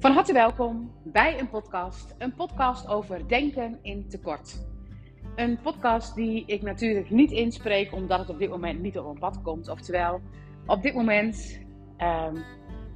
Van 0.00 0.12
harte 0.12 0.32
welkom 0.32 0.92
bij 1.04 1.38
een 1.38 1.48
podcast. 1.48 2.14
Een 2.18 2.34
podcast 2.34 2.86
over 2.86 3.28
denken 3.28 3.78
in 3.82 4.08
tekort. 4.08 4.66
Een 5.36 5.58
podcast 5.60 6.14
die 6.14 6.44
ik 6.46 6.62
natuurlijk 6.62 7.10
niet 7.10 7.30
inspreek 7.30 7.92
omdat 7.92 8.18
het 8.18 8.28
op 8.28 8.38
dit 8.38 8.50
moment 8.50 8.80
niet 8.80 8.98
op 8.98 9.06
een 9.06 9.18
pad 9.18 9.42
komt. 9.42 9.68
Oftewel, 9.68 10.20
op 10.66 10.82
dit 10.82 10.94
moment 10.94 11.60
um, 11.98 12.44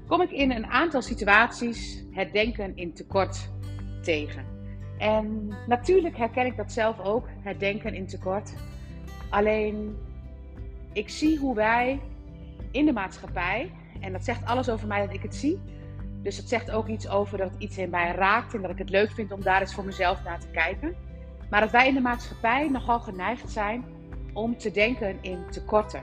kom 0.06 0.20
ik 0.20 0.30
in 0.30 0.50
een 0.50 0.66
aantal 0.66 1.02
situaties 1.02 2.04
het 2.10 2.32
denken 2.32 2.76
in 2.76 2.92
tekort 2.92 3.50
tegen. 4.02 4.44
En 4.98 5.54
natuurlijk 5.66 6.16
herken 6.16 6.46
ik 6.46 6.56
dat 6.56 6.72
zelf 6.72 7.00
ook, 7.00 7.28
het 7.40 7.60
denken 7.60 7.94
in 7.94 8.06
tekort. 8.06 8.54
Alleen, 9.30 9.96
ik 10.92 11.08
zie 11.08 11.38
hoe 11.38 11.54
wij 11.54 12.00
in 12.70 12.84
de 12.84 12.92
maatschappij, 12.92 13.72
en 14.00 14.12
dat 14.12 14.24
zegt 14.24 14.44
alles 14.44 14.68
over 14.68 14.88
mij 14.88 15.06
dat 15.06 15.14
ik 15.14 15.22
het 15.22 15.34
zie. 15.34 15.60
Dus 16.22 16.36
het 16.36 16.48
zegt 16.48 16.70
ook 16.70 16.86
iets 16.86 17.08
over 17.08 17.38
dat 17.38 17.50
iets 17.58 17.78
in 17.78 17.90
mij 17.90 18.14
raakt 18.14 18.54
en 18.54 18.62
dat 18.62 18.70
ik 18.70 18.78
het 18.78 18.90
leuk 18.90 19.10
vind 19.10 19.32
om 19.32 19.42
daar 19.42 19.60
eens 19.60 19.74
voor 19.74 19.84
mezelf 19.84 20.24
naar 20.24 20.40
te 20.40 20.48
kijken. 20.48 20.94
Maar 21.50 21.60
dat 21.60 21.70
wij 21.70 21.88
in 21.88 21.94
de 21.94 22.00
maatschappij 22.00 22.68
nogal 22.68 23.00
geneigd 23.00 23.50
zijn 23.50 23.84
om 24.32 24.58
te 24.58 24.70
denken 24.70 25.18
in 25.20 25.44
tekorten. 25.50 26.02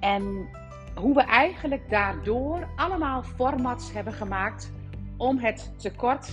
En 0.00 0.48
hoe 0.94 1.14
we 1.14 1.22
eigenlijk 1.22 1.90
daardoor 1.90 2.68
allemaal 2.76 3.22
formats 3.22 3.92
hebben 3.92 4.12
gemaakt 4.12 4.72
om 5.16 5.38
het 5.38 5.72
tekort 5.76 6.30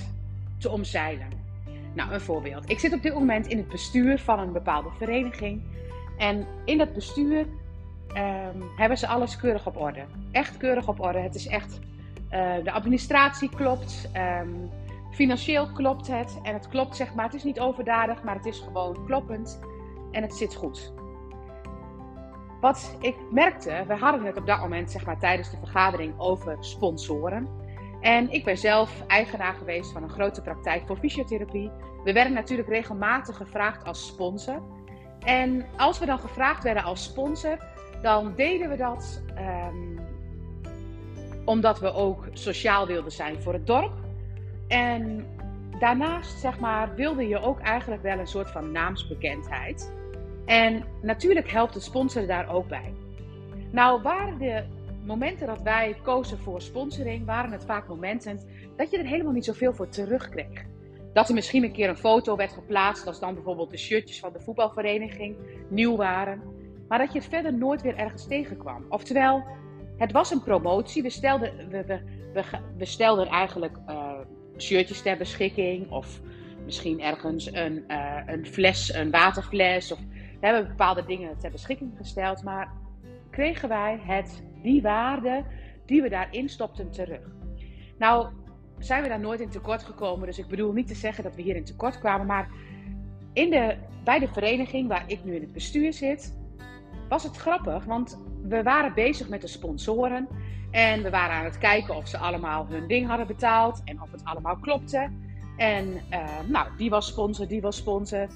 te 0.58 0.70
omzeilen. 0.70 1.28
Nou, 1.94 2.12
een 2.12 2.22
voorbeeld. 2.22 2.70
Ik 2.70 2.80
zit 2.80 2.94
op 2.94 3.02
dit 3.02 3.14
moment 3.14 3.48
in 3.48 3.58
het 3.58 3.68
bestuur 3.68 4.20
van 4.20 4.40
een 4.40 4.52
bepaalde 4.52 4.90
vereniging. 4.98 5.62
En 6.18 6.48
in 6.66 6.78
dat 6.78 6.94
bestuur 6.94 7.40
um, 7.40 8.64
hebben 8.76 8.98
ze 8.98 9.08
alles 9.08 9.38
keurig 9.38 9.68
op 9.68 9.78
orde. 9.78 10.06
Echt 10.32 10.58
keurig 10.58 10.88
op 10.88 11.00
orde. 11.00 11.20
Het 11.20 11.36
is 11.36 11.48
echt, 11.48 11.80
uh, 12.32 12.64
de 12.64 12.72
administratie 12.72 13.50
klopt, 13.50 14.12
um, 14.42 14.70
financieel 15.12 15.72
klopt 15.72 16.08
het. 16.08 16.40
En 16.44 16.54
het 16.54 16.68
klopt 16.68 16.96
zeg 16.96 17.14
maar, 17.14 17.26
het 17.26 17.34
is 17.34 17.44
niet 17.44 17.60
overdadig, 17.60 18.24
maar 18.24 18.36
het 18.36 18.46
is 18.46 18.60
gewoon 18.60 19.06
kloppend. 19.06 19.60
En 20.12 20.22
het 20.22 20.34
zit 20.34 20.56
goed. 20.56 20.94
Wat 22.62 22.98
ik 23.00 23.16
merkte, 23.32 23.84
we 23.88 23.96
hadden 23.96 24.26
het 24.26 24.38
op 24.38 24.46
dat 24.46 24.60
moment 24.60 24.92
zeg 24.92 25.06
maar, 25.06 25.20
tijdens 25.20 25.50
de 25.50 25.58
vergadering 25.58 26.14
over 26.20 26.58
sponsoren. 26.60 27.48
En 28.02 28.32
ik 28.32 28.44
ben 28.44 28.58
zelf 28.58 29.04
eigenaar 29.08 29.54
geweest 29.54 29.92
van 29.92 30.04
een 30.04 30.10
grote 30.10 30.42
praktijk 30.42 30.88
voor 30.88 30.98
fysiotherapie. 30.98 31.72
We 32.04 32.14
werden 32.14 32.34
natuurlijk 32.34 32.70
regelmatig 32.70 33.38
gevraagd 33.38 33.86
als 33.86 34.08
sponsor. 34.08 34.62
En 35.20 35.66
als 35.78 36.00
we 36.00 36.06
dan 36.06 36.20
gevraagd 36.20 36.64
werden 36.64 36.84
als 36.84 37.04
sponsor, 37.04 37.58
dan 38.02 38.34
deden 38.36 38.70
we 38.70 38.76
dat 38.76 39.24
um, 39.38 40.00
omdat 41.46 41.80
we 41.80 41.94
ook 41.94 42.28
sociaal 42.34 42.88
wilden 42.88 43.12
zijn 43.12 43.42
voor 43.42 43.54
het 43.54 43.68
dorp. 43.68 43.94
En 44.68 45.26
daarnaast, 45.80 46.40
zeg 46.40 46.60
maar, 46.60 46.96
wilde 46.96 47.28
je 47.28 47.40
ook 47.40 47.60
eigenlijk 47.60 48.02
wel 48.02 48.20
een 48.20 48.28
soort 48.28 48.52
van 48.52 48.72
naamsbekendheid. 48.72 49.94
En 50.46 50.84
natuurlijk 51.02 51.52
helpt 51.52 51.74
de 51.74 51.80
sponsor 51.80 52.28
daar 52.28 52.50
ook 52.50 52.68
bij. 52.68 52.94
Nou, 53.72 54.02
waren 54.02 54.38
de 54.38 54.64
momenten 55.06 55.48
dat 55.48 55.62
wij 55.62 55.98
kozen 56.04 56.38
voor 56.38 56.62
sponsoring, 56.62 57.26
waren 57.26 57.52
het 57.52 57.66
vaak 57.66 57.88
momenten 57.88 58.40
dat 58.76 58.92
je 58.92 58.98
er 58.98 59.06
helemaal 59.06 59.34
niet 59.34 59.46
zoveel 59.46 59.74
voor 59.74 59.90
terugkreeg. 59.90 60.66
Dat 61.14 61.28
er 61.28 61.34
misschien 61.34 61.64
een 61.64 61.72
keer 61.72 61.90
een 61.90 61.98
foto 61.98 62.36
werd 62.36 62.52
geplaatst, 62.52 63.08
als 63.08 63.20
dan 63.20 63.34
bijvoorbeeld 63.34 63.70
de 63.70 63.78
shirtjes 63.78 64.20
van 64.20 64.34
de 64.34 64.40
voetbalvereniging 64.40 65.36
nieuw 65.70 65.96
waren. 65.96 66.42
Maar 66.88 67.00
dat 67.00 67.14
je 67.14 67.20
het 67.20 67.30
verder 67.30 67.54
nooit 67.54 67.82
weer 67.82 67.96
ergens 67.96 68.28
tegenkwam. 68.28 68.86
Oftewel, 68.90 69.44
het 69.98 70.12
was 70.12 70.32
een 70.32 70.44
promotie. 70.44 71.02
We 71.02 71.10
stelden, 71.10 71.70
we, 71.70 71.86
we, 72.34 72.44
we, 72.78 72.86
stelden 72.86 73.28
eigenlijk 73.28 73.78
uh, 73.90 74.12
shirtjes 74.58 75.02
ter 75.02 75.18
beschikking. 75.18 75.92
Of 75.92 76.22
misschien 76.66 77.02
ergens 77.02 77.54
een, 77.54 77.84
uh, 77.88 78.22
een 78.26 78.46
fles, 78.46 78.94
een 78.94 79.12
waterfles. 79.12 79.92
Of 79.92 80.00
we 80.40 80.46
hebben 80.46 80.68
bepaalde 80.68 81.06
dingen 81.06 81.38
ter 81.38 81.52
beschikking 81.52 81.94
gesteld. 81.98 82.44
Maar 82.44 82.72
kregen 83.30 83.70
wij 83.70 84.00
het, 84.02 84.44
die 84.62 84.82
waarde 84.82 85.44
die 85.86 86.02
we 86.02 86.10
daarin 86.10 86.50
stopten 86.50 86.92
terug. 86.92 87.22
Nou, 87.98 88.28
zijn 88.80 89.04
we 89.04 89.10
daar 89.10 89.20
nooit 89.20 89.40
in 89.40 89.50
tekort 89.50 89.84
gekomen. 89.84 90.28
Dus 90.28 90.40
ik 90.40 90.48
bedoel 90.48 90.72
niet 90.72 90.88
te 90.88 90.96
zeggen 90.96 91.24
dat 91.24 91.36
we 91.36 91.42
hier 91.42 91.56
in 91.56 91.66
tekort 91.66 92.00
kwamen. 92.00 92.26
Maar 92.26 92.50
in 93.34 93.50
de, 93.50 93.76
bij 94.04 94.20
de 94.20 94.28
vereniging 94.28 94.88
waar 94.88 95.04
ik 95.08 95.24
nu 95.24 95.36
in 95.36 95.42
het 95.42 95.54
bestuur 95.54 95.94
zit, 95.94 96.38
was 97.10 97.24
het 97.24 97.38
grappig, 97.38 97.84
want 97.86 98.20
we 98.42 98.64
waren 98.64 98.94
bezig 98.94 99.30
met 99.30 99.42
de 99.42 99.48
sponsoren. 99.48 100.28
En 100.72 101.04
we 101.04 101.10
waren 101.10 101.36
aan 101.36 101.44
het 101.44 101.58
kijken 101.58 101.96
of 101.96 102.08
ze 102.08 102.18
allemaal 102.18 102.68
hun 102.70 102.88
ding 102.88 103.08
hadden 103.08 103.28
betaald 103.28 103.82
en 103.86 104.02
of 104.02 104.12
het 104.12 104.24
allemaal 104.24 104.58
klopte. 104.58 105.12
En 105.58 106.02
uh, 106.12 106.26
nou, 106.48 106.68
die 106.78 106.90
was 106.90 107.08
sponsor, 107.08 107.48
die 107.48 107.62
was 107.62 107.76
sponsor. 107.76 108.28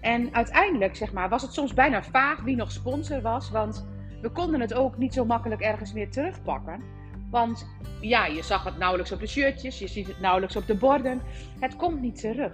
En 0.00 0.34
uiteindelijk 0.34 0.96
zeg 0.96 1.12
maar, 1.12 1.28
was 1.28 1.42
het 1.42 1.52
soms 1.52 1.74
bijna 1.74 2.02
vaag 2.02 2.40
wie 2.40 2.56
nog 2.56 2.72
sponsor 2.72 3.22
was. 3.22 3.50
Want 3.50 3.86
we 4.20 4.30
konden 4.30 4.60
het 4.60 4.74
ook 4.74 4.96
niet 4.96 5.14
zo 5.14 5.24
makkelijk 5.24 5.60
ergens 5.60 5.92
meer 5.92 6.10
terugpakken. 6.10 6.82
Want 7.30 7.66
ja, 8.00 8.26
je 8.26 8.42
zag 8.42 8.64
het 8.64 8.78
nauwelijks 8.78 9.12
op 9.12 9.20
de 9.20 9.26
shirtjes, 9.26 9.78
je 9.78 9.88
ziet 9.88 10.06
het 10.06 10.20
nauwelijks 10.20 10.56
op 10.56 10.66
de 10.66 10.76
borden. 10.76 11.20
Het 11.60 11.76
komt 11.76 12.00
niet 12.00 12.20
terug. 12.20 12.52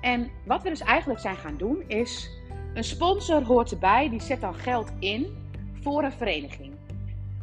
En 0.00 0.30
wat 0.44 0.62
we 0.62 0.68
dus 0.68 0.80
eigenlijk 0.80 1.20
zijn 1.20 1.36
gaan 1.36 1.56
doen 1.56 1.84
is 1.86 2.30
een 2.74 2.84
sponsor 2.84 3.44
hoort 3.44 3.70
erbij, 3.70 4.08
die 4.08 4.20
zet 4.20 4.40
dan 4.40 4.54
geld 4.54 4.92
in 4.98 5.26
voor 5.80 6.02
een 6.02 6.12
vereniging. 6.12 6.72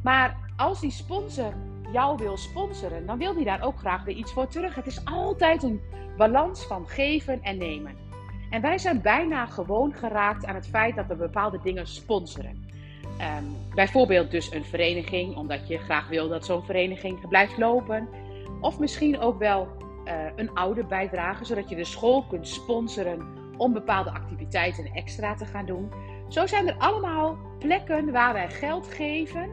Maar 0.03 0.37
als 0.57 0.81
die 0.81 0.91
sponsor 0.91 1.53
jou 1.91 2.17
wil 2.17 2.37
sponsoren, 2.37 3.05
dan 3.05 3.17
wil 3.17 3.33
die 3.33 3.45
daar 3.45 3.63
ook 3.63 3.77
graag 3.77 4.03
weer 4.03 4.15
iets 4.15 4.33
voor 4.33 4.47
terug. 4.47 4.75
Het 4.75 4.87
is 4.87 5.05
altijd 5.05 5.63
een 5.63 5.81
balans 6.17 6.65
van 6.65 6.87
geven 6.87 7.43
en 7.43 7.57
nemen. 7.57 7.95
En 8.49 8.61
wij 8.61 8.77
zijn 8.77 9.01
bijna 9.01 9.45
gewoon 9.45 9.93
geraakt 9.93 10.45
aan 10.45 10.55
het 10.55 10.67
feit 10.67 10.95
dat 10.95 11.07
we 11.07 11.15
bepaalde 11.15 11.59
dingen 11.63 11.87
sponsoren. 11.87 12.67
Um, 13.03 13.55
bijvoorbeeld 13.75 14.31
dus 14.31 14.51
een 14.51 14.65
vereniging, 14.65 15.35
omdat 15.35 15.67
je 15.67 15.77
graag 15.77 16.07
wil 16.07 16.29
dat 16.29 16.45
zo'n 16.45 16.63
vereniging 16.63 17.27
blijft 17.27 17.57
lopen. 17.57 18.07
Of 18.61 18.79
misschien 18.79 19.19
ook 19.19 19.39
wel 19.39 19.67
uh, 20.05 20.13
een 20.35 20.53
oude 20.53 20.83
bijdrage, 20.83 21.45
zodat 21.45 21.69
je 21.69 21.75
de 21.75 21.83
school 21.83 22.23
kunt 22.23 22.47
sponsoren 22.47 23.27
om 23.59 23.73
bepaalde 23.73 24.11
activiteiten 24.11 24.91
extra 24.93 25.35
te 25.35 25.45
gaan 25.45 25.65
doen. 25.65 25.91
Zo 26.27 26.47
zijn 26.47 26.67
er 26.67 26.75
allemaal 26.77 27.37
plekken 27.59 28.11
waar 28.11 28.33
wij 28.33 28.49
geld 28.49 28.87
geven 28.87 29.49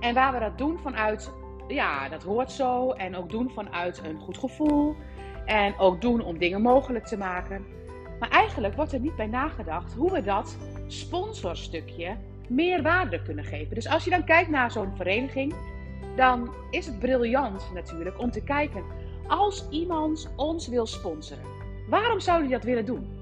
en 0.00 0.14
waar 0.14 0.32
we 0.32 0.38
dat 0.38 0.58
doen 0.58 0.78
vanuit, 0.78 1.32
ja, 1.68 2.08
dat 2.08 2.22
hoort 2.22 2.52
zo. 2.52 2.90
En 2.90 3.16
ook 3.16 3.30
doen 3.30 3.50
vanuit 3.50 4.00
een 4.04 4.18
goed 4.18 4.38
gevoel. 4.38 4.94
En 5.44 5.78
ook 5.78 6.00
doen 6.00 6.24
om 6.24 6.38
dingen 6.38 6.62
mogelijk 6.62 7.06
te 7.06 7.16
maken. 7.16 7.64
Maar 8.20 8.30
eigenlijk 8.30 8.74
wordt 8.74 8.92
er 8.92 9.00
niet 9.00 9.16
bij 9.16 9.26
nagedacht 9.26 9.94
hoe 9.94 10.12
we 10.12 10.22
dat 10.22 10.56
sponsorstukje 10.86 12.16
meer 12.48 12.82
waarde 12.82 13.22
kunnen 13.22 13.44
geven. 13.44 13.74
Dus 13.74 13.88
als 13.88 14.04
je 14.04 14.10
dan 14.10 14.24
kijkt 14.24 14.50
naar 14.50 14.70
zo'n 14.70 14.96
vereniging, 14.96 15.54
dan 16.16 16.54
is 16.70 16.86
het 16.86 16.98
briljant 16.98 17.70
natuurlijk 17.74 18.18
om 18.18 18.30
te 18.30 18.44
kijken. 18.44 18.84
Als 19.26 19.68
iemand 19.70 20.32
ons 20.36 20.68
wil 20.68 20.86
sponsoren, 20.86 21.44
waarom 21.88 22.20
zou 22.20 22.40
hij 22.40 22.50
dat 22.50 22.64
willen 22.64 22.84
doen? 22.84 23.21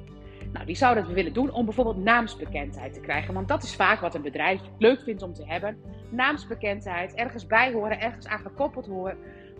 Nou, 0.53 0.66
die 0.66 0.77
zouden 0.77 1.05
het 1.05 1.12
willen 1.12 1.33
doen 1.33 1.53
om 1.53 1.65
bijvoorbeeld 1.65 2.05
naamsbekendheid 2.05 2.93
te 2.93 3.00
krijgen. 3.00 3.34
Want 3.34 3.49
dat 3.49 3.62
is 3.62 3.75
vaak 3.75 4.00
wat 4.00 4.15
een 4.15 4.22
bedrijf 4.22 4.61
leuk 4.78 5.00
vindt 5.00 5.22
om 5.22 5.34
te 5.34 5.47
hebben. 5.47 5.77
Naamsbekendheid, 6.11 7.15
ergens 7.15 7.47
bij 7.47 7.72
horen, 7.72 8.00
ergens 8.00 8.27
aan 8.27 8.38
gekoppeld 8.38 8.88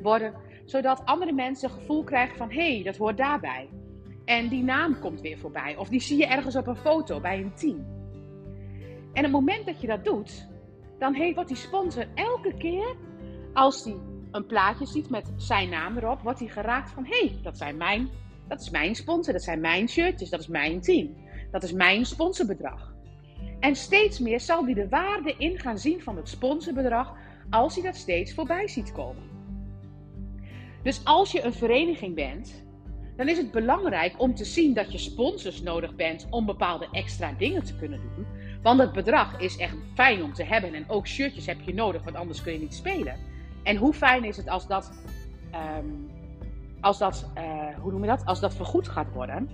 worden. 0.01 0.35
Zodat 0.65 1.03
andere 1.05 1.33
mensen 1.33 1.69
een 1.69 1.75
gevoel 1.75 2.05
krijgen 2.05 2.37
van, 2.37 2.51
hé, 2.51 2.75
hey, 2.75 2.83
dat 2.83 2.97
hoort 2.97 3.17
daarbij. 3.17 3.69
En 4.25 4.49
die 4.49 4.63
naam 4.63 4.99
komt 4.99 5.21
weer 5.21 5.39
voorbij. 5.39 5.77
Of 5.77 5.89
die 5.89 6.01
zie 6.01 6.19
je 6.19 6.27
ergens 6.27 6.57
op 6.57 6.67
een 6.67 6.77
foto 6.77 7.21
bij 7.21 7.41
een 7.41 7.55
team. 7.55 7.87
En 9.13 9.23
het 9.23 9.33
moment 9.33 9.67
dat 9.67 9.81
je 9.81 9.87
dat 9.87 10.05
doet, 10.05 10.49
dan 10.99 11.15
heeft, 11.15 11.35
wordt 11.35 11.49
die 11.49 11.59
sponsor 11.59 12.07
elke 12.15 12.55
keer, 12.55 12.97
als 13.53 13.85
hij 13.85 13.97
een 14.31 14.47
plaatje 14.47 14.87
ziet 14.87 15.11
met 15.11 15.33
zijn 15.37 15.69
naam 15.69 15.97
erop, 15.97 16.21
wordt 16.21 16.39
hij 16.39 16.49
geraakt 16.49 16.91
van, 16.91 17.05
hé, 17.05 17.27
hey, 17.27 17.39
dat 17.43 17.57
zijn 17.59 17.77
mijn 17.77 18.09
dat 18.51 18.61
is 18.61 18.71
mijn 18.71 18.95
sponsor, 18.95 19.33
dat 19.33 19.43
zijn 19.43 19.61
mijn 19.61 19.89
shirtjes, 19.89 20.31
dat 20.31 20.41
is 20.41 20.47
mijn 20.47 20.81
team. 20.81 21.17
Dat 21.51 21.63
is 21.63 21.73
mijn 21.73 22.05
sponsorbedrag. 22.07 22.95
En 23.61 23.77
steeds 23.77 24.19
meer 24.19 24.41
zal 24.41 24.65
hij 24.65 24.75
de 24.75 24.89
waarde 24.89 25.35
in 25.39 25.59
gaan 25.59 25.79
zien 25.79 26.03
van 26.03 26.17
het 26.17 26.29
sponsorbedrag 26.29 27.15
als 27.51 27.75
hij 27.75 27.85
dat 27.85 27.97
steeds 27.97 28.35
voorbij 28.35 28.69
ziet 28.69 28.93
komen. 28.93 29.23
Dus 30.83 31.05
als 31.05 31.33
je 31.33 31.43
een 31.43 31.53
vereniging 31.53 32.15
bent, 32.15 32.65
dan 33.17 33.29
is 33.29 33.37
het 33.37 33.51
belangrijk 33.51 34.15
om 34.21 34.35
te 34.35 34.45
zien 34.45 34.75
dat 34.75 34.93
je 34.93 34.99
sponsors 34.99 35.63
nodig 35.63 35.95
bent 35.95 36.27
om 36.31 36.47
bepaalde 36.47 36.89
extra 36.93 37.33
dingen 37.39 37.65
te 37.65 37.77
kunnen 37.77 38.01
doen. 38.01 38.27
Want 38.63 38.81
het 38.81 38.93
bedrag 38.93 39.41
is 39.41 39.57
echt 39.57 39.77
fijn 39.95 40.23
om 40.23 40.33
te 40.33 40.45
hebben 40.45 40.75
en 40.75 40.89
ook 40.89 41.07
shirtjes 41.07 41.47
heb 41.47 41.61
je 41.61 41.75
nodig, 41.75 42.05
want 42.05 42.17
anders 42.17 42.43
kun 42.43 42.53
je 42.53 42.59
niet 42.59 42.75
spelen. 42.75 43.19
En 43.63 43.77
hoe 43.77 43.93
fijn 43.93 44.25
is 44.25 44.37
het 44.37 44.49
als 44.49 44.67
dat 44.67 44.93
um, 45.79 46.11
als 46.81 46.99
dat, 46.99 47.31
uh, 47.39 47.43
hoe 47.81 47.93
noem 47.93 48.03
je 48.03 48.09
dat? 48.09 48.25
Als 48.25 48.41
dat 48.41 48.55
vergoed 48.55 48.89
gaat 48.89 49.13
worden. 49.13 49.51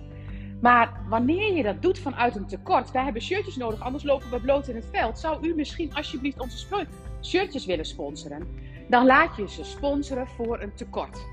Maar 0.61 1.01
wanneer 1.09 1.53
je 1.53 1.63
dat 1.63 1.81
doet 1.81 1.99
vanuit 1.99 2.35
een 2.35 2.47
tekort, 2.47 2.91
wij 2.91 3.03
hebben 3.03 3.21
shirtjes 3.21 3.55
nodig, 3.55 3.81
anders 3.81 4.03
lopen 4.03 4.29
we 4.29 4.39
bloot 4.39 4.67
in 4.67 4.75
het 4.75 4.89
veld. 4.91 5.19
Zou 5.19 5.47
u 5.47 5.55
misschien 5.55 5.93
alsjeblieft 5.93 6.39
onze 6.39 6.85
shirtjes 7.21 7.65
willen 7.65 7.85
sponsoren? 7.85 8.47
dan 8.87 9.05
laat 9.05 9.35
je 9.35 9.49
ze 9.49 9.63
sponsoren 9.63 10.27
voor 10.27 10.61
een 10.61 10.73
tekort. 10.73 11.25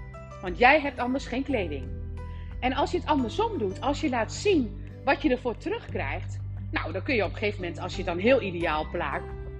Want 0.42 0.58
jij 0.58 0.80
hebt 0.80 0.98
anders 0.98 1.26
geen 1.26 1.42
kleding. 1.42 1.84
En 2.60 2.72
als 2.72 2.90
je 2.90 2.98
het 2.98 3.06
andersom 3.06 3.58
doet, 3.58 3.80
als 3.80 4.00
je 4.00 4.08
laat 4.08 4.32
zien 4.32 4.90
wat 5.04 5.22
je 5.22 5.30
ervoor 5.30 5.56
terugkrijgt, 5.56 6.38
nou, 6.70 6.92
dan 6.92 7.02
kun 7.02 7.14
je 7.14 7.24
op 7.24 7.30
een 7.30 7.36
gegeven 7.36 7.60
moment, 7.60 7.80
als 7.80 7.96
je 7.96 8.04
dan 8.04 8.18
heel 8.18 8.40
ideaal 8.40 8.86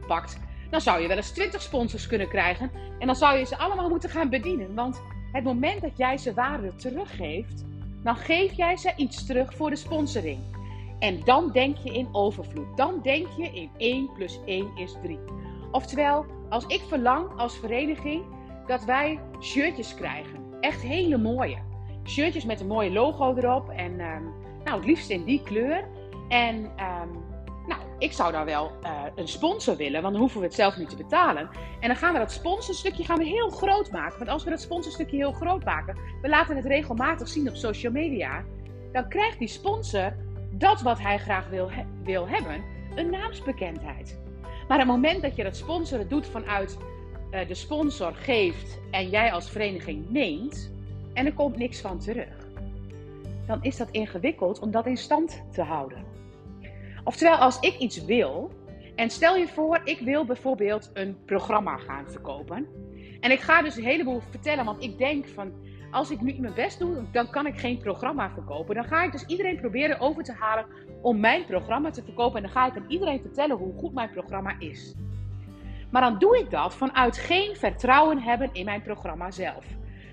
pakt, 0.06 0.38
dan 0.70 0.80
zou 0.80 1.00
je 1.00 1.08
wel 1.08 1.16
eens 1.16 1.30
20 1.30 1.62
sponsors 1.62 2.06
kunnen 2.06 2.28
krijgen. 2.28 2.70
En 2.98 3.06
dan 3.06 3.16
zou 3.16 3.38
je 3.38 3.44
ze 3.44 3.56
allemaal 3.56 3.88
moeten 3.88 4.10
gaan 4.10 4.28
bedienen. 4.28 4.74
Want 4.74 5.02
het 5.34 5.44
moment 5.44 5.80
dat 5.80 5.96
jij 5.96 6.18
ze 6.18 6.34
waarde 6.34 6.74
teruggeeft, 6.74 7.64
dan 8.02 8.16
geef 8.16 8.52
jij 8.52 8.76
ze 8.76 8.92
iets 8.96 9.26
terug 9.26 9.54
voor 9.54 9.70
de 9.70 9.76
sponsoring. 9.76 10.38
En 10.98 11.20
dan 11.24 11.50
denk 11.52 11.76
je 11.76 11.92
in 11.92 12.08
overvloed. 12.12 12.76
Dan 12.76 13.00
denk 13.02 13.26
je 13.36 13.50
in 13.52 13.70
1 13.76 14.12
plus 14.12 14.40
1 14.46 14.70
is 14.76 14.96
3. 15.02 15.18
Oftewel, 15.70 16.26
als 16.48 16.66
ik 16.66 16.80
verlang 16.88 17.28
als 17.36 17.58
vereniging 17.58 18.22
dat 18.66 18.84
wij 18.84 19.20
shirtjes 19.40 19.94
krijgen. 19.94 20.38
Echt 20.60 20.82
hele 20.82 21.18
mooie. 21.18 21.58
Shirtjes 22.04 22.44
met 22.44 22.60
een 22.60 22.66
mooie 22.66 22.92
logo 22.92 23.34
erop. 23.34 23.68
En 23.68 24.00
um, 24.00 24.32
nou, 24.64 24.76
het 24.76 24.84
liefst 24.84 25.10
in 25.10 25.24
die 25.24 25.42
kleur. 25.42 25.88
En 26.28 26.56
um, 26.56 27.22
nou, 27.66 27.80
ik 27.98 28.12
zou 28.12 28.32
daar 28.32 28.44
wel 28.44 28.72
uh, 28.82 29.02
een 29.14 29.28
sponsor 29.28 29.76
willen, 29.76 30.02
want 30.02 30.12
dan 30.12 30.22
hoeven 30.22 30.40
we 30.40 30.46
het 30.46 30.54
zelf 30.54 30.76
niet 30.76 30.88
te 30.88 30.96
betalen. 30.96 31.48
En 31.80 31.88
dan 31.88 31.96
gaan 31.96 32.12
we 32.12 32.18
dat 32.18 32.32
sponsorstukje 32.32 33.04
gaan 33.04 33.18
we 33.18 33.24
heel 33.24 33.50
groot 33.50 33.90
maken. 33.90 34.18
Want 34.18 34.30
als 34.30 34.44
we 34.44 34.50
dat 34.50 34.60
sponsorstukje 34.60 35.16
heel 35.16 35.32
groot 35.32 35.64
maken, 35.64 35.98
we 36.22 36.28
laten 36.28 36.56
het 36.56 36.64
regelmatig 36.64 37.28
zien 37.28 37.48
op 37.48 37.54
social 37.54 37.92
media, 37.92 38.44
dan 38.92 39.08
krijgt 39.08 39.38
die 39.38 39.48
sponsor 39.48 40.12
dat 40.50 40.82
wat 40.82 40.98
hij 40.98 41.18
graag 41.18 41.48
wil, 41.48 41.70
wil 42.02 42.28
hebben, 42.28 42.64
een 42.94 43.10
naamsbekendheid. 43.10 44.18
Maar 44.68 44.78
het 44.78 44.86
moment 44.86 45.22
dat 45.22 45.36
je 45.36 45.42
dat 45.42 45.56
sponsoren 45.56 46.08
doet 46.08 46.26
vanuit 46.26 46.78
uh, 47.30 47.48
de 47.48 47.54
sponsor 47.54 48.14
geeft 48.14 48.78
en 48.90 49.08
jij 49.08 49.32
als 49.32 49.50
vereniging 49.50 50.10
neemt 50.10 50.72
en 51.12 51.26
er 51.26 51.34
komt 51.34 51.56
niks 51.56 51.80
van 51.80 51.98
terug, 51.98 52.48
dan 53.46 53.62
is 53.62 53.76
dat 53.76 53.88
ingewikkeld 53.90 54.58
om 54.58 54.70
dat 54.70 54.86
in 54.86 54.96
stand 54.96 55.42
te 55.52 55.62
houden. 55.62 56.03
Oftewel, 57.04 57.36
als 57.36 57.60
ik 57.60 57.78
iets 57.78 58.04
wil, 58.04 58.50
en 58.94 59.10
stel 59.10 59.36
je 59.36 59.48
voor, 59.48 59.80
ik 59.84 60.00
wil 60.00 60.24
bijvoorbeeld 60.24 60.90
een 60.92 61.24
programma 61.24 61.76
gaan 61.76 62.10
verkopen. 62.10 62.66
En 63.20 63.30
ik 63.30 63.40
ga 63.40 63.62
dus 63.62 63.76
een 63.76 63.84
heleboel 63.84 64.20
vertellen, 64.30 64.64
want 64.64 64.82
ik 64.82 64.98
denk 64.98 65.26
van, 65.26 65.52
als 65.90 66.10
ik 66.10 66.20
nu 66.20 66.34
mijn 66.38 66.54
best 66.54 66.78
doe, 66.78 67.04
dan 67.12 67.30
kan 67.30 67.46
ik 67.46 67.58
geen 67.58 67.78
programma 67.78 68.30
verkopen. 68.30 68.74
Dan 68.74 68.84
ga 68.84 69.02
ik 69.02 69.12
dus 69.12 69.24
iedereen 69.26 69.60
proberen 69.60 70.00
over 70.00 70.22
te 70.22 70.32
halen 70.32 70.66
om 71.02 71.20
mijn 71.20 71.44
programma 71.44 71.90
te 71.90 72.02
verkopen. 72.02 72.36
En 72.36 72.42
dan 72.42 72.52
ga 72.52 72.66
ik 72.66 72.76
aan 72.76 72.90
iedereen 72.90 73.20
vertellen 73.20 73.56
hoe 73.56 73.78
goed 73.78 73.94
mijn 73.94 74.10
programma 74.10 74.54
is. 74.58 74.94
Maar 75.90 76.02
dan 76.02 76.18
doe 76.18 76.38
ik 76.38 76.50
dat 76.50 76.74
vanuit 76.74 77.18
geen 77.18 77.56
vertrouwen 77.56 78.18
hebben 78.18 78.50
in 78.52 78.64
mijn 78.64 78.82
programma 78.82 79.30
zelf. 79.30 79.64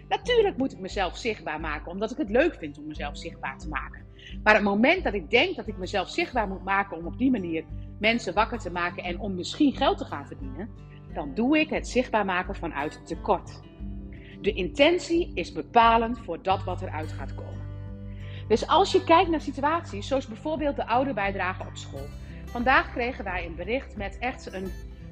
Natuurlijk 0.09 0.57
moet 0.57 0.71
ik 0.71 0.79
mezelf 0.79 1.17
zichtbaar 1.17 1.59
maken, 1.59 1.91
omdat 1.91 2.11
ik 2.11 2.17
het 2.17 2.29
leuk 2.29 2.55
vind 2.55 2.77
om 2.77 2.87
mezelf 2.87 3.17
zichtbaar 3.17 3.57
te 3.57 3.67
maken. 3.67 4.05
Maar 4.43 4.53
het 4.53 4.63
moment 4.63 5.03
dat 5.03 5.13
ik 5.13 5.29
denk 5.29 5.55
dat 5.55 5.67
ik 5.67 5.77
mezelf 5.77 6.09
zichtbaar 6.09 6.47
moet 6.47 6.63
maken 6.63 6.97
om 6.97 7.05
op 7.05 7.17
die 7.17 7.31
manier 7.31 7.63
mensen 7.99 8.33
wakker 8.33 8.59
te 8.59 8.71
maken 8.71 9.03
en 9.03 9.19
om 9.19 9.35
misschien 9.35 9.75
geld 9.75 9.97
te 9.97 10.05
gaan 10.05 10.27
verdienen, 10.27 10.69
dan 11.13 11.33
doe 11.33 11.59
ik 11.59 11.69
het 11.69 11.87
zichtbaar 11.87 12.25
maken 12.25 12.55
vanuit 12.55 13.07
tekort. 13.07 13.61
De 14.41 14.53
intentie 14.53 15.31
is 15.33 15.51
bepalend 15.51 16.19
voor 16.19 16.41
dat 16.41 16.63
wat 16.63 16.81
eruit 16.81 17.11
gaat 17.11 17.35
komen. 17.35 17.61
Dus 18.47 18.67
als 18.67 18.91
je 18.91 19.03
kijkt 19.03 19.29
naar 19.29 19.41
situaties, 19.41 20.07
zoals 20.07 20.27
bijvoorbeeld 20.27 20.75
de 20.75 20.87
ouderbijdrage 20.87 21.65
op 21.67 21.77
school. 21.77 22.07
Vandaag 22.45 22.91
kregen 22.91 23.23
wij 23.23 23.45
een 23.45 23.55
bericht 23.55 23.97
met 23.97 24.17
echt 24.19 24.53
een, 24.53 24.71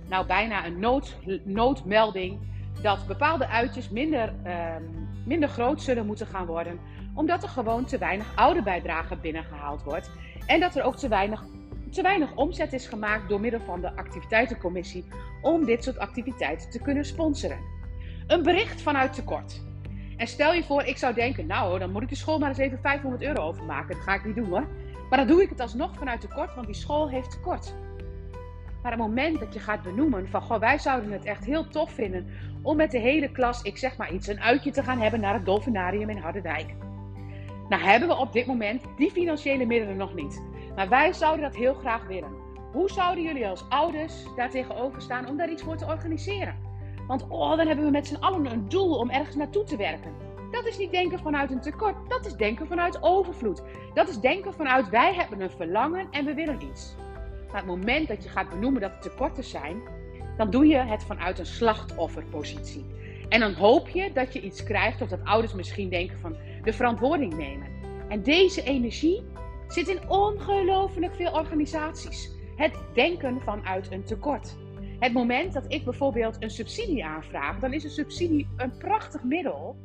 nou 0.09 0.27
bijna 0.27 0.65
een 0.65 0.79
nood, 0.79 1.17
noodmelding 1.43 2.39
dat 2.81 3.07
bepaalde 3.07 3.47
uitjes 3.47 3.89
minder, 3.89 4.33
ehm, 4.43 4.83
minder 5.25 5.49
groot 5.49 5.81
zullen 5.81 6.05
moeten 6.05 6.27
gaan 6.27 6.45
worden, 6.45 6.79
omdat 7.19 7.43
er 7.43 7.49
gewoon 7.49 7.85
te 7.85 7.97
weinig 7.97 8.35
ouderbijdrage 8.35 9.15
binnengehaald 9.15 9.83
wordt 9.83 10.11
en 10.45 10.59
dat 10.59 10.75
er 10.75 10.83
ook 10.83 10.95
te 10.95 11.07
weinig, 11.07 11.43
te 11.91 12.01
weinig 12.01 12.35
omzet 12.35 12.73
is 12.73 12.87
gemaakt 12.87 13.29
door 13.29 13.39
middel 13.39 13.59
van 13.59 13.81
de 13.81 13.95
activiteitencommissie 13.95 15.05
om 15.41 15.65
dit 15.65 15.83
soort 15.83 15.99
activiteiten 15.99 16.69
te 16.69 16.81
kunnen 16.81 17.05
sponsoren. 17.05 17.59
Een 18.27 18.43
bericht 18.43 18.81
vanuit 18.81 19.13
tekort. 19.13 19.61
En 20.17 20.27
stel 20.27 20.53
je 20.53 20.63
voor, 20.63 20.83
ik 20.83 20.97
zou 20.97 21.13
denken, 21.13 21.47
nou 21.47 21.79
dan 21.79 21.91
moet 21.91 22.01
ik 22.01 22.09
de 22.09 22.15
school 22.15 22.39
maar 22.39 22.49
eens 22.49 22.57
even 22.57 22.79
500 22.81 23.23
euro 23.23 23.41
overmaken. 23.41 23.95
Dat 23.95 24.03
ga 24.03 24.13
ik 24.13 24.25
niet 24.25 24.35
doen 24.35 24.49
hoor. 24.49 24.67
Maar 25.09 25.19
dan 25.19 25.27
doe 25.27 25.41
ik 25.41 25.49
het 25.49 25.59
alsnog 25.59 25.97
vanuit 25.97 26.21
tekort, 26.21 26.55
want 26.55 26.67
die 26.67 26.75
school 26.75 27.09
heeft 27.09 27.31
tekort. 27.31 27.75
Maar 28.81 28.91
het 28.91 29.01
moment 29.01 29.39
dat 29.39 29.53
je 29.53 29.59
gaat 29.59 29.81
benoemen 29.81 30.29
van, 30.29 30.41
goh, 30.41 30.59
wij 30.59 30.77
zouden 30.77 31.11
het 31.11 31.25
echt 31.25 31.45
heel 31.45 31.67
tof 31.67 31.91
vinden 31.91 32.27
om 32.61 32.75
met 32.75 32.91
de 32.91 32.99
hele 32.99 33.31
klas, 33.31 33.61
ik 33.61 33.77
zeg 33.77 33.97
maar 33.97 34.13
iets, 34.13 34.27
een 34.27 34.41
uitje 34.41 34.71
te 34.71 34.83
gaan 34.83 34.99
hebben 34.99 35.19
naar 35.19 35.33
het 35.33 35.45
Dolfinarium 35.45 36.09
in 36.09 36.17
Harderwijk. 36.17 36.75
Nou 37.69 37.81
hebben 37.81 38.07
we 38.07 38.17
op 38.17 38.33
dit 38.33 38.45
moment 38.45 38.83
die 38.97 39.11
financiële 39.11 39.65
middelen 39.65 39.97
nog 39.97 40.13
niet. 40.13 40.43
Maar 40.75 40.89
wij 40.89 41.13
zouden 41.13 41.41
dat 41.41 41.55
heel 41.55 41.73
graag 41.73 42.07
willen. 42.07 42.31
Hoe 42.71 42.89
zouden 42.89 43.23
jullie 43.23 43.47
als 43.47 43.65
ouders 43.69 44.13
daar 44.35 44.49
tegenover 44.49 45.01
staan 45.01 45.27
om 45.27 45.37
daar 45.37 45.51
iets 45.51 45.63
voor 45.63 45.77
te 45.77 45.85
organiseren? 45.85 46.55
Want 47.07 47.27
oh, 47.29 47.57
dan 47.57 47.67
hebben 47.67 47.85
we 47.85 47.91
met 47.91 48.07
z'n 48.07 48.15
allen 48.15 48.45
een 48.45 48.69
doel 48.69 48.97
om 48.97 49.09
ergens 49.09 49.35
naartoe 49.35 49.63
te 49.63 49.77
werken. 49.77 50.13
Dat 50.51 50.65
is 50.65 50.77
niet 50.77 50.91
denken 50.91 51.19
vanuit 51.19 51.51
een 51.51 51.61
tekort, 51.61 52.09
dat 52.09 52.25
is 52.25 52.33
denken 52.33 52.67
vanuit 52.67 53.03
overvloed. 53.03 53.61
Dat 53.93 54.09
is 54.09 54.19
denken 54.19 54.53
vanuit 54.53 54.89
wij 54.89 55.13
hebben 55.13 55.41
een 55.41 55.51
verlangen 55.51 56.07
en 56.11 56.25
we 56.25 56.33
willen 56.33 56.61
iets. 56.69 56.95
Maar 57.47 57.57
het 57.57 57.65
moment 57.65 58.07
dat 58.07 58.23
je 58.23 58.29
gaat 58.29 58.49
benoemen 58.49 58.81
dat 58.81 58.91
er 58.91 58.99
tekorten 59.01 59.43
zijn, 59.43 59.81
dan 60.37 60.49
doe 60.49 60.67
je 60.67 60.77
het 60.77 61.03
vanuit 61.03 61.39
een 61.39 61.45
slachtofferpositie. 61.45 62.85
En 63.29 63.39
dan 63.39 63.53
hoop 63.53 63.87
je 63.87 64.11
dat 64.13 64.33
je 64.33 64.41
iets 64.41 64.63
krijgt, 64.63 65.01
of 65.01 65.09
dat 65.09 65.23
ouders 65.23 65.53
misschien 65.53 65.89
denken 65.89 66.19
van 66.19 66.35
de 66.63 66.73
verantwoording 66.73 67.37
nemen. 67.37 67.67
En 68.07 68.23
deze 68.23 68.63
energie 68.63 69.23
zit 69.67 69.87
in 69.87 70.09
ongelooflijk 70.09 71.15
veel 71.15 71.31
organisaties. 71.31 72.31
Het 72.55 72.73
denken 72.93 73.41
vanuit 73.41 73.91
een 73.91 74.03
tekort. 74.03 74.55
Het 74.99 75.13
moment 75.13 75.53
dat 75.53 75.65
ik 75.67 75.83
bijvoorbeeld 75.83 76.37
een 76.39 76.49
subsidie 76.49 77.05
aanvraag, 77.05 77.59
dan 77.59 77.73
is 77.73 77.83
een 77.83 77.89
subsidie 77.89 78.47
een 78.57 78.77
prachtig 78.77 79.23
middel. 79.23 79.75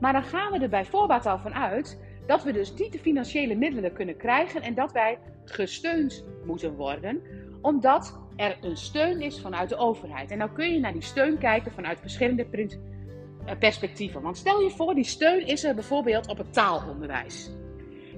Maar 0.00 0.12
dan 0.12 0.22
gaan 0.22 0.52
we 0.52 0.58
er 0.58 0.68
bij 0.68 0.84
voorbaat 0.84 1.26
al 1.26 1.38
van 1.38 1.54
uit 1.54 2.00
dat 2.26 2.44
we 2.44 2.52
dus 2.52 2.74
niet 2.74 2.92
de 2.92 2.98
financiële 2.98 3.54
middelen 3.54 3.92
kunnen 3.92 4.16
krijgen 4.16 4.62
en 4.62 4.74
dat 4.74 4.92
wij 4.92 5.18
gesteund 5.44 6.24
moeten 6.44 6.74
worden, 6.74 7.22
omdat 7.60 8.21
er 8.36 8.58
een 8.60 8.76
steun 8.76 9.20
is 9.20 9.40
vanuit 9.40 9.68
de 9.68 9.76
overheid. 9.76 10.30
En 10.30 10.38
dan 10.38 10.52
kun 10.52 10.72
je 10.72 10.80
naar 10.80 10.92
die 10.92 11.02
steun 11.02 11.38
kijken 11.38 11.72
vanuit 11.72 12.00
verschillende 12.00 12.46
eh, 12.46 13.58
perspectieven. 13.58 14.22
Want 14.22 14.36
stel 14.36 14.60
je 14.60 14.70
voor, 14.70 14.94
die 14.94 15.04
steun 15.04 15.46
is 15.46 15.64
er 15.64 15.74
bijvoorbeeld 15.74 16.28
op 16.28 16.38
het 16.38 16.52
taalonderwijs. 16.52 17.50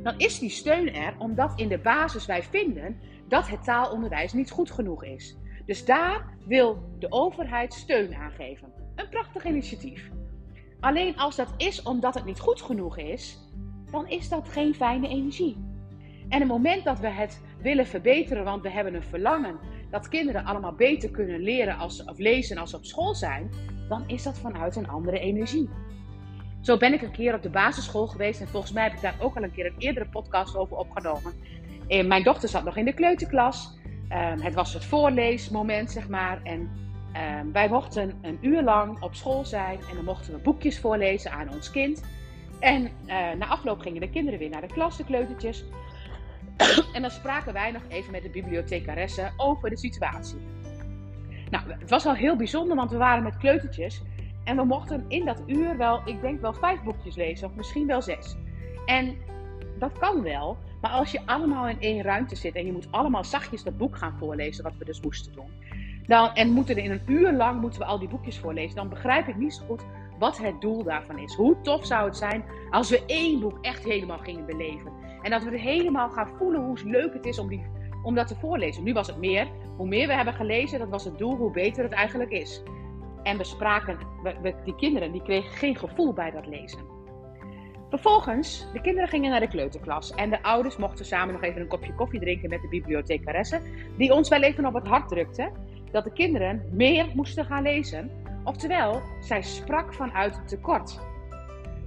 Dan 0.03 0.15
is 0.17 0.39
die 0.39 0.51
steun 0.51 0.95
er 0.95 1.15
omdat 1.19 1.53
in 1.61 1.69
de 1.69 1.79
basis 1.79 2.27
wij 2.27 2.43
vinden 2.43 3.01
dat 3.29 3.49
het 3.49 3.65
taalonderwijs 3.65 4.33
niet 4.33 4.51
goed 4.51 4.71
genoeg 4.71 5.05
is. 5.05 5.37
Dus 5.67 5.85
daar 5.85 6.37
wil 6.47 6.79
de 6.99 7.13
overheid 7.13 7.73
steun 7.73 8.15
aan 8.15 8.31
geven. 8.31 8.73
Een 8.95 9.09
prachtig 9.09 9.45
initiatief. 9.45 10.11
Alleen 10.81 11.17
als 11.17 11.37
dat 11.37 11.55
is 11.57 11.83
omdat 11.83 12.15
het 12.15 12.25
niet 12.25 12.41
goed 12.41 12.63
genoeg 12.63 12.99
is, 12.99 13.39
dan 13.91 14.09
is 14.09 14.29
dat 14.29 14.49
geen 14.49 14.75
fijne 14.75 15.09
energie. 15.09 15.57
En 16.29 16.41
het 16.41 16.49
moment 16.49 16.85
dat 16.85 16.99
we 16.99 17.09
het 17.09 17.43
willen 17.61 17.87
verbeteren, 17.87 18.45
want 18.45 18.63
we 18.63 18.71
hebben 18.71 18.95
een 18.95 19.03
verlangen 19.03 19.59
dat 19.95 20.09
kinderen 20.09 20.45
allemaal 20.45 20.73
beter 20.73 21.11
kunnen 21.11 21.41
leren 21.41 21.77
als, 21.77 22.05
of 22.05 22.19
lezen 22.19 22.59
als 22.59 22.71
ze 22.71 22.77
op 22.77 22.85
school 22.85 23.15
zijn, 23.15 23.51
dan 23.89 24.05
is 24.07 24.23
dat 24.23 24.39
vanuit 24.39 24.77
een 24.77 24.89
andere 24.89 25.19
energie. 25.19 25.69
Zo 26.61 26.77
ben 26.77 26.93
ik 26.93 27.03
een 27.03 27.13
keer 27.13 27.35
op 27.35 27.43
de 27.43 27.51
basisschool 27.51 28.07
geweest 28.07 28.41
en 28.41 28.49
volgens 28.49 28.73
mij 28.73 28.83
heb 28.83 28.93
ik 28.93 29.01
daar 29.01 29.17
ook 29.21 29.37
al 29.37 29.43
een 29.43 29.53
keer 29.53 29.67
een 29.67 29.79
eerdere 29.79 30.09
podcast 30.09 30.57
over 30.57 30.77
opgenomen. 30.77 31.33
En 31.89 32.07
mijn 32.07 32.23
dochter 32.23 32.49
zat 32.49 32.65
nog 32.65 32.77
in 32.77 32.85
de 32.85 32.95
kleuterklas. 32.95 33.79
Ehm, 34.09 34.41
het 34.41 34.55
was 34.55 34.75
het 34.75 34.85
voorleesmoment, 34.85 35.91
zeg 35.91 36.09
maar. 36.09 36.43
En 36.43 36.71
ehm, 37.13 37.53
wij 37.53 37.69
mochten 37.69 38.19
een 38.23 38.39
uur 38.41 38.63
lang 38.63 39.03
op 39.03 39.15
school 39.15 39.45
zijn 39.45 39.79
en 39.91 39.95
dan 39.95 40.05
mochten 40.05 40.33
we 40.33 40.39
boekjes 40.39 40.79
voorlezen 40.79 41.31
aan 41.33 41.51
ons 41.51 41.71
kind. 41.71 42.05
En 42.61 42.83
uh, 42.83 43.33
na 43.39 43.47
afloop 43.47 43.81
gingen 43.81 44.01
de 44.01 44.11
kinderen 44.11 44.39
weer 44.39 44.51
naar 44.51 44.61
de 44.61 44.73
klas, 44.73 44.97
de 44.97 45.05
kleutertjes. 45.05 45.65
En 46.95 47.03
dan 47.03 47.11
spraken 47.11 47.53
wij 47.53 47.71
nog 47.71 47.83
even 47.89 48.13
met 48.13 48.23
de 48.23 48.31
bibliothecaresse 48.31 49.33
over 49.37 49.71
de 49.71 49.77
situatie. 49.77 50.39
Nou, 51.51 51.65
het 51.79 51.91
was 51.91 52.07
al 52.07 52.15
heel 52.15 52.37
bijzonder, 52.37 52.77
want 52.77 52.91
we 52.91 52.97
waren 52.97 53.23
met 53.23 53.37
kleutertjes. 53.37 54.03
En 54.45 54.57
we 54.57 54.65
mochten 54.65 55.05
in 55.09 55.25
dat 55.25 55.43
uur 55.47 55.77
wel, 55.77 56.03
ik 56.05 56.21
denk 56.21 56.41
wel 56.41 56.53
vijf 56.53 56.83
boekjes 56.83 57.17
lezen, 57.17 57.49
of 57.49 57.55
misschien 57.55 57.87
wel 57.87 58.03
zes. 58.03 58.37
En 58.87 59.17
dat 59.79 59.99
kan 59.99 60.23
wel, 60.23 60.57
maar 60.81 60.91
als 60.91 61.13
je 61.13 61.27
allemaal 61.27 61.69
in 61.69 61.81
één 61.81 62.03
ruimte 62.03 62.37
zit 62.37 62.55
en 62.55 62.67
je 62.67 62.73
moet 62.73 62.89
allemaal 62.91 63.25
zachtjes 63.25 63.63
dat 63.63 63.77
boek 63.77 63.97
gaan 63.97 64.17
voorlezen, 64.19 64.65
wat 64.65 64.77
we 64.79 64.85
dus 64.85 65.01
moesten 65.01 65.33
doen. 65.33 65.51
Dan, 66.07 66.35
en 66.35 66.51
moeten 66.51 66.77
in 66.77 66.91
een 66.91 67.03
uur 67.07 67.33
lang 67.33 67.61
moeten 67.61 67.81
we 67.81 67.87
al 67.87 67.99
die 67.99 68.09
boekjes 68.09 68.39
voorlezen, 68.39 68.77
dan 68.77 68.89
begrijp 68.89 69.29
ik 69.29 69.37
niet 69.37 69.55
zo 69.55 69.65
goed 69.65 69.83
wat 70.19 70.39
het 70.39 70.61
doel 70.61 70.83
daarvan 70.83 71.19
is. 71.19 71.35
Hoe 71.35 71.61
tof 71.63 71.87
zou 71.87 72.05
het 72.05 72.17
zijn 72.17 72.45
als 72.71 72.91
we 72.91 73.05
één 73.07 73.41
boek 73.41 73.59
echt 73.61 73.85
helemaal 73.85 74.19
gingen 74.19 74.47
beleven. 74.47 74.93
En 75.25 75.31
dat 75.31 75.43
we 75.43 75.59
helemaal 75.59 76.11
gaan 76.11 76.29
voelen 76.39 76.61
hoe 76.61 76.79
leuk 76.85 77.13
het 77.13 77.27
is 77.27 77.39
om, 77.39 77.49
die, 77.49 77.67
om 78.03 78.15
dat 78.15 78.27
te 78.27 78.37
voorlezen. 78.37 78.85
Nu 78.85 78.93
was 78.93 79.07
het 79.07 79.17
meer. 79.17 79.49
Hoe 79.77 79.89
meer 79.89 80.07
we 80.07 80.15
hebben 80.15 80.35
gelezen, 80.35 80.79
dat 80.79 80.89
was 80.89 81.05
het 81.05 81.19
doel, 81.19 81.37
hoe 81.37 81.51
beter 81.51 81.83
het 81.83 81.93
eigenlijk 81.93 82.31
is. 82.31 82.63
En 83.23 83.37
we 83.37 83.45
spraken, 83.45 83.99
we, 84.43 84.55
die 84.65 84.75
kinderen 84.75 85.13
die 85.13 85.23
kregen 85.23 85.51
geen 85.51 85.77
gevoel 85.77 86.13
bij 86.13 86.31
dat 86.31 86.47
lezen. 86.47 86.79
Vervolgens, 87.91 88.67
de 88.73 88.81
kinderen 88.81 89.09
gingen 89.09 89.31
naar 89.31 89.41
de 89.41 89.49
kleuterklas 89.49 90.15
en 90.15 90.31
de 90.31 90.43
ouders 90.43 90.77
mochten 90.77 91.05
samen 91.05 91.35
nog 91.35 91.43
even 91.43 91.61
een 91.61 91.69
kopje 91.69 91.95
koffie 91.95 92.21
drinken 92.21 92.49
met 92.49 92.61
de 92.63 92.69
bibliothecaresse, 92.69 93.61
die 93.97 94.13
ons 94.13 94.29
wel 94.29 94.43
even 94.43 94.67
op 94.67 94.75
het 94.75 94.87
hart 94.87 95.09
drukte 95.09 95.51
dat 95.91 96.05
de 96.05 96.13
kinderen 96.13 96.63
meer 96.73 97.07
moesten 97.15 97.45
gaan 97.45 97.63
lezen. 97.63 98.11
Oftewel, 98.45 99.03
zij 99.21 99.43
sprak 99.43 99.95
vanuit 99.95 100.49
tekort. 100.49 101.01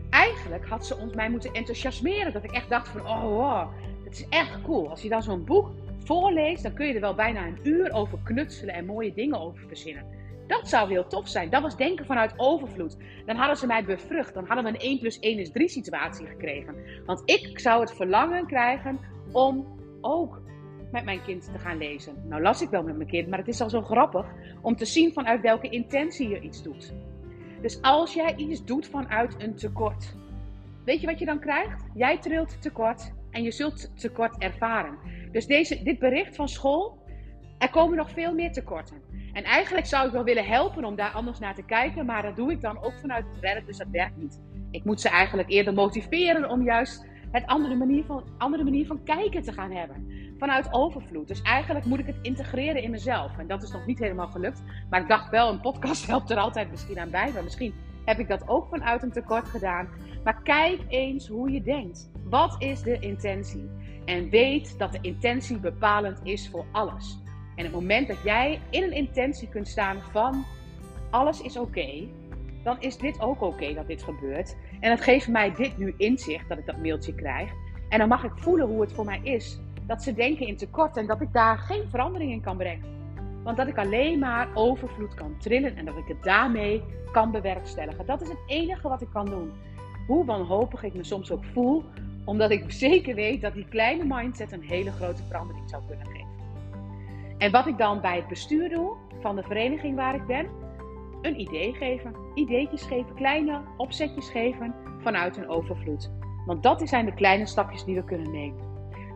Eigenlijk 0.10 0.66
had 0.66 0.86
ze 0.86 0.98
ons 0.98 1.14
mij 1.14 1.30
moeten 1.30 1.54
enthousiasmeren, 1.54 2.34
dat 2.34 2.44
ik 2.44 2.52
echt 2.52 2.70
dacht 2.70 2.88
van, 2.88 3.02
oh 3.02 3.22
wow, 3.22 3.70
het 4.04 4.14
is 4.14 4.26
echt 4.30 4.62
cool. 4.62 4.90
Als 4.90 5.02
je 5.02 5.10
dan 5.10 5.24
zo'n 5.24 5.46
boek 5.46 5.72
voorleest, 6.04 6.64
dan 6.64 6.74
kun 6.74 6.88
je 6.88 6.94
er 6.94 7.02
wel 7.02 7.16
bijna 7.16 7.46
een 7.46 7.60
uur 7.64 7.92
over 7.92 8.20
knutselen 8.24 8.74
en 8.74 8.86
mooie 8.86 9.14
dingen 9.14 9.40
over 9.40 9.68
verzinnen. 9.68 10.06
Dat 10.48 10.70
zou 10.70 10.90
heel 10.90 11.08
tof 11.08 11.28
zijn. 11.28 11.50
Dat 11.50 11.62
was 11.62 11.78
denken 11.78 12.06
vanuit 12.06 12.34
overvloed. 12.38 12.98
Dan 13.26 13.36
hadden 13.36 13.58
ze 13.58 13.68
mij 13.68 13.86
bevrucht. 13.86 14.34
Dan 14.34 14.46
hadden 14.46 14.66
we 14.66 14.70
een 14.70 14.80
1 14.80 15.00
plus 15.00 15.20
1 15.20 15.40
is 15.40 15.52
3 15.52 15.68
situatie 15.68 16.28
gekregen. 16.28 16.76
Want 17.06 17.22
ik 17.26 17.60
zou 17.60 17.82
het 17.82 17.96
verlangen 17.96 18.46
krijgen 18.46 19.00
om 19.32 19.78
ook 20.02 20.42
met 20.92 21.04
mijn 21.04 21.24
kind 21.24 21.52
te 21.52 21.60
gaan 21.60 21.78
lezen. 21.78 22.14
Nou 22.30 22.42
las 22.42 22.62
ik 22.62 22.70
wel 22.70 22.84
met 22.84 22.98
mijn 22.98 23.10
kind, 23.10 23.28
maar 23.28 23.40
het 23.40 23.48
is 23.48 23.62
al 23.62 23.70
zo 23.70 23.82
grappig 23.82 24.26
om 24.62 24.76
te 24.76 24.86
zien 24.86 25.14
vanuit 25.14 25.42
welke 25.42 25.70
intentie 25.70 26.30
je 26.30 26.40
iets 26.40 26.64
doet. 26.64 26.94
Dus 27.62 27.82
als 27.82 28.14
jij 28.14 28.36
iets 28.36 28.66
doet 28.66 28.88
vanuit 28.88 29.36
een 29.38 29.56
tekort, 29.56 30.16
weet 30.86 31.02
je 31.02 31.08
wat 31.08 31.20
je 31.20 31.26
dan 31.26 31.40
krijgt? 31.40 31.86
Jij 31.94 32.18
trilt 32.18 32.62
tekort 32.62 33.12
en 33.32 33.44
je 33.44 33.52
zult 33.52 34.00
tekort 34.00 34.38
ervaren. 34.38 34.98
Dus 35.32 35.46
deze, 35.46 35.84
dit 35.84 36.00
bericht 36.00 36.36
van 36.36 36.50
school, 36.50 36.98
er 37.58 37.70
komen 37.70 37.98
nog 37.98 38.12
veel 38.12 38.34
meer 38.34 38.52
tekorten. 38.52 39.02
En 39.34 39.44
eigenlijk 39.44 39.86
zou 39.86 40.08
ik 40.08 40.12
wel 40.12 40.24
willen 40.24 40.46
helpen 40.46 40.86
om 40.86 40.96
daar 40.96 41.12
anders 41.12 41.40
naar 41.40 41.56
te 41.56 41.66
kijken, 41.66 42.06
maar 42.06 42.22
dat 42.22 42.36
doe 42.36 42.52
ik 42.52 42.62
dan 42.62 42.84
ook 42.84 42.94
vanuit 43.02 43.26
het 43.32 43.40
werk, 43.40 43.66
dus 43.66 43.78
dat 43.78 43.88
werkt 43.92 44.18
niet. 44.18 44.42
Ik 44.72 44.84
moet 44.84 45.02
ze 45.02 45.10
eigenlijk 45.10 45.50
eerder 45.50 45.74
motiveren 45.74 46.50
om 46.50 46.64
juist 46.64 47.06
het 47.32 47.46
andere 47.46 47.76
manier 47.76 48.04
van, 48.04 48.24
andere 48.38 48.64
manier 48.64 48.86
van 48.86 49.04
kijken 49.04 49.42
te 49.42 49.52
gaan 49.52 49.72
hebben. 49.72 50.08
Vanuit 50.38 50.74
overvloed. 50.74 51.28
Dus 51.28 51.42
eigenlijk 51.42 51.86
moet 51.86 52.00
ik 52.00 52.06
het 52.06 52.20
integreren 52.22 52.82
in 52.82 52.92
mezelf. 52.92 53.38
En 53.38 53.48
dat 53.48 53.64
is 53.64 53.72
nog 53.72 53.86
niet 53.86 54.00
helemaal 54.00 54.28
gelukt. 54.28 54.64
Maar 54.90 55.02
ik 55.02 55.08
dacht 55.08 55.30
wel, 55.30 55.50
een 55.50 55.62
podcast 55.62 56.08
helpt 56.08 56.30
er 56.30 56.38
altijd 56.38 56.72
misschien 56.72 57.00
aan 57.00 57.10
bij. 57.10 57.32
Maar 57.34 57.44
misschien 57.44 57.74
heb 58.06 58.20
ik 58.20 58.28
dat 58.28 58.48
ook 58.48 58.68
vanuit 58.70 59.04
een 59.04 59.12
tekort 59.12 59.48
gedaan. 59.48 59.88
Maar 60.24 60.42
kijk 60.42 60.80
eens 60.88 61.28
hoe 61.28 61.52
je 61.52 61.62
denkt. 61.62 62.10
Wat 62.24 62.56
is 62.60 62.82
de 62.82 63.00
intentie? 63.00 63.70
En 64.06 64.30
weet 64.30 64.80
dat 64.80 64.92
de 64.92 65.00
intentie 65.02 65.60
bepalend 65.60 66.20
is 66.24 66.50
voor 66.50 66.66
alles. 66.72 67.20
En 67.56 67.64
het 67.64 67.74
moment 67.74 68.08
dat 68.08 68.24
jij 68.24 68.62
in 68.70 68.84
een 68.84 68.92
intentie 68.92 69.50
kunt 69.50 69.68
staan 69.68 70.02
van 70.12 70.46
alles 71.10 71.42
is 71.42 71.58
oké, 71.58 72.08
dan 72.64 72.82
is 72.82 72.98
dit 72.98 73.20
ook 73.20 73.42
oké 73.42 73.74
dat 73.74 73.88
dit 73.88 74.04
gebeurt. 74.04 74.56
En 74.80 74.92
het 74.92 75.02
geeft 75.02 75.28
mij 75.28 75.54
dit 75.54 75.78
nu 75.78 75.94
inzicht 75.98 76.50
dat 76.50 76.58
ik 76.58 76.66
dat 76.66 76.78
mailtje 76.78 77.16
krijg. 77.16 77.52
En 77.90 78.00
dan 78.00 78.08
mag 78.08 78.24
ik 78.24 78.32
voelen 78.36 78.68
hoe 78.68 78.82
het 78.82 78.94
voor 78.94 79.06
mij 79.06 79.20
is. 79.24 79.60
Dat 79.88 80.04
ze 80.04 80.14
denken 80.14 80.48
in 80.48 80.58
tekort 80.58 80.98
en 80.98 81.08
dat 81.08 81.22
ik 81.22 81.34
daar 81.34 81.58
geen 81.58 81.90
verandering 81.90 82.32
in 82.32 82.42
kan 82.42 82.58
brengen. 82.58 82.96
Want 83.44 83.58
dat 83.58 83.68
ik 83.68 83.78
alleen 83.78 84.20
maar 84.20 84.48
overvloed 84.54 85.14
kan 85.14 85.38
trillen 85.38 85.76
en 85.76 85.86
dat 85.86 85.98
ik 85.98 86.08
het 86.08 86.24
daarmee 86.24 86.84
kan 87.12 87.32
bewerkstelligen. 87.32 88.06
Dat 88.06 88.22
is 88.22 88.28
het 88.28 88.44
enige 88.48 88.88
wat 88.88 89.02
ik 89.02 89.10
kan 89.14 89.26
doen. 89.26 89.52
Hoe 90.08 90.26
wanhopig 90.26 90.84
ik 90.84 90.94
me 90.94 91.04
soms 91.04 91.32
ook 91.32 91.44
voel, 91.46 91.84
omdat 92.26 92.52
ik 92.52 92.72
zeker 92.72 93.16
weet 93.16 93.42
dat 93.42 93.54
die 93.54 93.68
kleine 93.70 94.04
mindset 94.16 94.52
een 94.52 94.64
hele 94.64 94.92
grote 94.92 95.24
verandering 95.24 95.70
zou 95.70 95.84
kunnen 95.88 96.06
geven. 96.06 96.28
En 97.38 97.52
wat 97.52 97.68
ik 97.68 97.78
dan 97.78 98.02
bij 98.02 98.16
het 98.16 98.28
bestuur 98.28 98.70
doe 98.70 98.96
van 99.22 99.36
de 99.36 99.44
vereniging 99.44 99.96
waar 99.96 100.16
ik 100.16 100.26
ben, 100.26 100.48
een 101.22 101.40
idee 101.40 101.74
geven. 101.74 102.16
Ideetjes 102.34 102.82
geven, 102.82 103.16
kleine 103.16 103.62
opzetjes 103.78 104.30
geven 104.30 104.76
vanuit 105.02 105.38
een 105.38 105.50
overvloed. 105.50 106.12
Want 106.46 106.64
dat 106.64 106.90
zijn 106.90 107.06
de 107.06 107.14
kleine 107.14 107.46
stapjes 107.46 107.84
die 107.84 107.96
we 107.96 108.04
kunnen 108.04 108.32
nemen. 108.32 108.67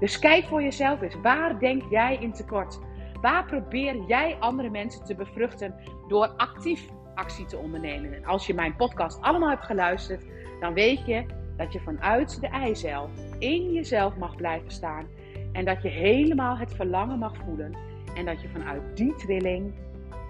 Dus 0.02 0.20
kijk 0.20 0.46
voor 0.46 0.62
jezelf 0.62 1.02
eens. 1.02 1.16
Waar 1.22 1.60
denk 1.60 1.84
jij 1.90 2.18
in 2.18 2.32
tekort? 2.32 2.80
Waar 3.22 3.46
probeer 3.46 4.04
jij 4.08 4.38
andere 4.40 4.70
mensen 4.70 5.06
te 5.06 5.16
bevruchten 5.16 5.76
door 6.08 6.28
actief 6.28 6.90
actie 7.16 7.46
te 7.46 7.58
ondernemen? 7.58 8.14
En 8.14 8.26
als 8.26 8.48
je 8.48 8.54
mijn 8.54 8.76
podcast 8.76 9.22
allemaal 9.22 9.50
hebt 9.50 9.66
geluisterd, 9.66 10.26
dan 10.60 10.74
weet 10.74 11.06
je 11.06 11.26
dat 11.58 11.74
je 11.74 11.80
vanuit 11.80 12.42
de 12.42 12.48
eicel 12.48 13.10
in 13.40 13.74
jezelf 13.74 14.18
mag 14.18 14.36
blijven 14.36 14.72
staan. 14.72 15.08
En 15.52 15.66
dat 15.66 15.82
je 15.82 15.90
helemaal 15.90 16.58
het 16.58 16.76
verlangen 16.76 17.20
mag 17.20 17.36
voelen. 17.46 17.76
En 18.16 18.26
dat 18.26 18.42
je 18.42 18.50
vanuit 18.50 18.98
die 18.98 19.16
trilling 19.16 19.74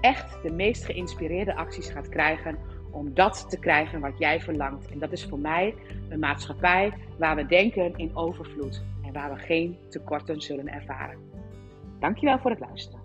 echt 0.01 0.43
de 0.43 0.51
meest 0.51 0.85
geïnspireerde 0.85 1.55
acties 1.55 1.89
gaat 1.89 2.09
krijgen 2.09 2.57
om 2.91 3.13
dat 3.13 3.49
te 3.49 3.59
krijgen 3.59 3.99
wat 3.99 4.17
jij 4.17 4.41
verlangt. 4.41 4.91
En 4.91 4.99
dat 4.99 5.11
is 5.11 5.25
voor 5.25 5.39
mij 5.39 5.75
een 6.09 6.19
maatschappij 6.19 6.93
waar 7.17 7.35
we 7.35 7.45
denken 7.45 7.97
in 7.97 8.15
overvloed 8.15 8.83
waar 9.11 9.33
we 9.33 9.39
geen 9.39 9.77
tekorten 9.89 10.41
zullen 10.41 10.67
ervaren. 10.67 11.17
Dankjewel 11.99 12.39
voor 12.39 12.51
het 12.51 12.59
luisteren. 12.59 13.01